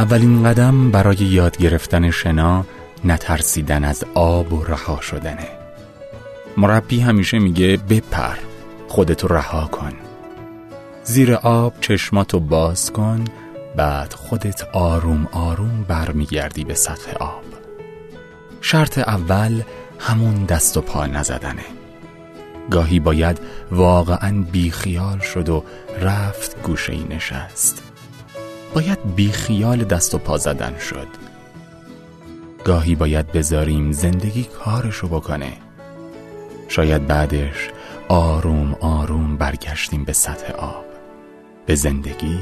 اولین 0.00 0.42
قدم 0.42 0.90
برای 0.90 1.16
یاد 1.16 1.56
گرفتن 1.56 2.10
شنا 2.10 2.64
نترسیدن 3.04 3.84
از 3.84 4.04
آب 4.14 4.52
و 4.52 4.64
رها 4.64 5.00
شدنه. 5.00 5.48
مربی 6.56 7.00
همیشه 7.00 7.38
میگه 7.38 7.76
بپر 7.76 8.36
خودتو 8.88 9.28
رها 9.28 9.66
کن. 9.66 9.92
زیر 11.04 11.34
آب 11.34 11.74
چشماتو 11.80 12.40
باز 12.40 12.92
کن 12.92 13.24
بعد 13.76 14.12
خودت 14.12 14.62
آروم 14.72 15.28
آروم 15.32 15.84
برمیگردی 15.88 16.64
به 16.64 16.74
سطح 16.74 17.12
آب. 17.20 17.44
شرط 18.60 18.98
اول 18.98 19.62
همون 19.98 20.44
دست 20.44 20.76
و 20.76 20.80
پا 20.80 21.06
نزدنه. 21.06 21.64
گاهی 22.70 23.00
باید 23.00 23.38
واقعا 23.70 24.44
بیخیال 24.52 25.18
شد 25.18 25.48
و 25.48 25.64
رفت 26.00 26.62
گوشه 26.62 26.94
نشست. 27.10 27.89
باید 28.74 29.14
بیخیال 29.16 29.84
دست 29.84 30.14
و 30.14 30.18
پا 30.18 30.38
زدن 30.38 30.78
شد. 30.78 31.08
گاهی 32.64 32.94
باید 32.94 33.32
بذاریم 33.32 33.92
زندگی 33.92 34.44
کارشو 34.44 35.08
بکنه. 35.08 35.52
شاید 36.68 37.06
بعدش 37.06 37.70
آروم 38.08 38.74
آروم 38.80 39.36
برگشتیم 39.36 40.04
به 40.04 40.12
سطح 40.12 40.52
آب. 40.52 40.84
به 41.66 41.74
زندگی 41.74 42.38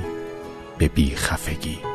به 0.79 0.89
بیخفگی. 0.89 1.88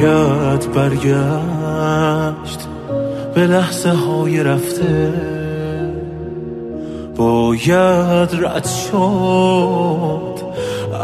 باید 0.00 0.72
برگشت 0.72 2.68
به 3.34 3.46
لحظه 3.46 3.90
های 3.90 4.42
رفته. 4.42 5.12
باید 7.16 8.28
رد 8.44 8.66
شد 8.66 10.40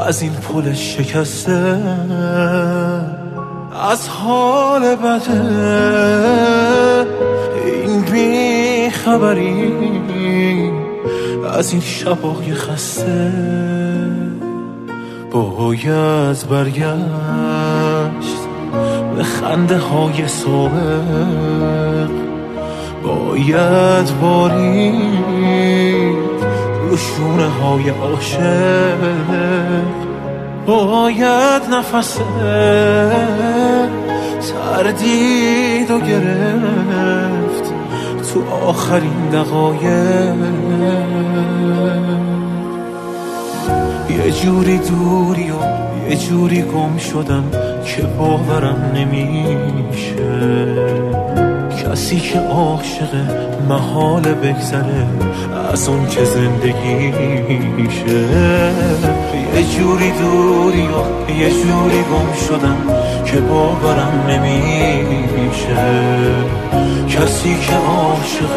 از 0.07 0.23
این 0.23 0.33
پل 0.33 0.73
شکسته. 0.73 1.79
از 3.91 4.09
حال 4.09 4.97
بده. 4.97 5.41
این 7.67 8.01
بی 8.01 8.91
خبری 8.91 9.73
از 11.53 11.73
این 11.73 11.81
شبای 11.81 12.55
خسته. 12.55 13.33
باید 15.33 16.49
برگشت. 16.51 17.76
خنده 19.47 19.79
های 19.79 20.29
سابق 20.29 22.11
باید 23.03 24.21
بارید 24.21 26.17
رو 26.91 26.97
شونه 26.97 27.49
های 27.49 27.89
عاشق. 27.89 28.99
باید 30.67 31.62
نفس 31.73 32.19
تردید 34.53 35.91
و 35.91 36.01
گرفت 36.01 37.73
تو 38.33 38.51
آخرین 38.67 39.28
دقایق. 39.33 40.37
یه 44.11 44.31
جوری 44.31 44.78
دوری 44.78 45.51
و 45.51 45.86
یه 46.11 46.17
جوری 46.17 46.62
گم 46.62 46.99
شدم 46.99 47.44
که 47.84 48.03
باورم 48.03 48.93
نمیشه. 48.94 50.17
کسی 51.84 52.21
که 52.21 52.39
عاشق 52.39 53.15
محال 53.69 54.22
بگذره 54.22 55.06
از 55.72 55.89
اون 55.89 56.06
که 56.06 56.25
زندگیشه. 56.25 58.19
یه 59.56 59.65
جوری 59.77 60.11
دوری 60.11 60.87
و 60.87 61.33
یه 61.33 61.50
جوری 61.50 62.03
گم 62.03 62.33
شدم 62.49 62.77
که 63.25 63.41
باورم 63.41 64.25
نمیشه. 64.28 65.77
کسی 67.09 67.56
که 67.61 67.75
عاشق 67.75 68.55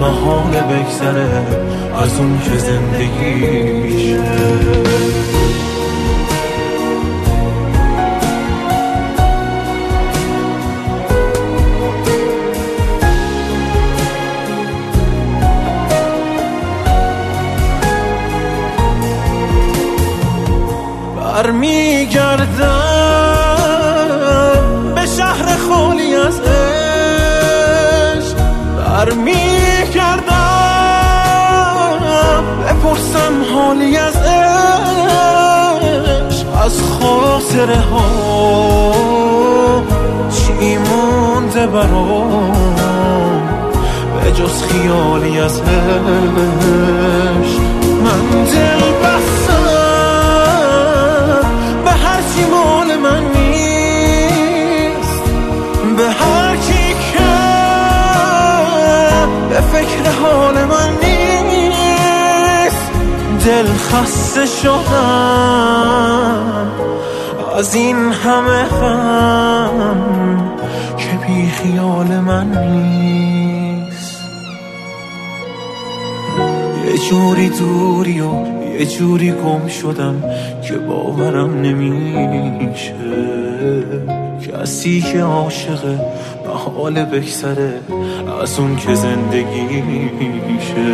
محال 0.00 0.50
بگذره 0.50 1.46
از 2.02 2.18
اون 2.18 2.40
که 2.44 2.58
زندگیشه. 2.58 4.89
برمیگردم 21.42 22.46
به 24.94 25.06
شهر 25.06 25.56
خالی 25.68 26.14
از 26.14 26.40
عشق 26.40 28.36
برمیگردم 28.76 29.24
بپرسم 32.64 33.44
حالی 33.54 33.96
از 33.96 34.16
عشق. 34.16 34.46
از 36.64 36.80
خاطره 36.82 37.80
ها 37.80 38.92
چی 40.30 40.76
مونده 40.76 41.66
برام؟ 41.66 42.56
به 44.24 44.32
جز 44.32 44.62
خیالی 44.62 45.40
از 45.40 45.60
عشق. 45.60 47.19
دل 63.44 63.66
خسته 63.66 64.46
شدم. 64.46 66.00
از 67.58 67.74
این 67.74 67.96
همه 67.96 68.64
غم 68.64 70.56
که 70.96 71.26
بی 71.26 71.50
خیال 71.50 72.06
من 72.06 72.46
نیست. 72.72 74.20
یه 76.86 76.98
جوری 77.10 77.48
دوری 77.48 78.20
و 78.20 78.34
یه 78.78 78.86
جوری 78.86 79.32
گم 79.32 79.68
شدم 79.68 80.22
که 80.62 80.74
باورم 80.74 81.60
نمیشه. 81.60 82.94
کسی 84.40 85.00
که 85.00 85.22
عاشقه 85.22 85.98
حال 86.50 87.04
بکسره 87.04 87.80
از 88.42 88.58
اون 88.58 88.76
که 88.76 88.94
زندگی 88.94 89.82
میشه. 90.48 90.88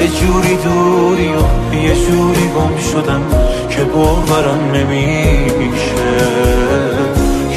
یه 0.00 0.08
جوری 0.20 0.56
دوری 0.56 1.28
و 1.28 1.74
یه 1.74 1.94
جوری 1.94 2.48
گم 2.48 2.78
شدم 2.92 3.22
که 3.70 3.84
باورم 3.84 4.70
نمیشه. 4.74 6.04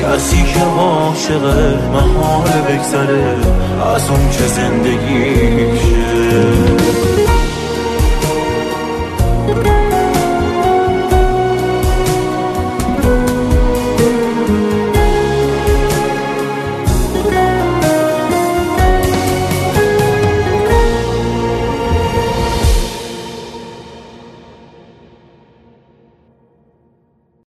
کسی 0.01 0.43
که 0.43 0.59
عاشقه 0.59 1.77
محال 1.93 2.49
بگذره 2.69 3.35
از 3.95 4.09
اون 4.09 4.29
که 4.31 4.47
زندگیش 4.47 5.81